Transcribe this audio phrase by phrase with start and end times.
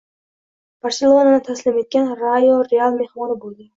[0.87, 3.69] “Barselona”ni taslim etgan “Rayo” “Real” mehmoni bo‘ladi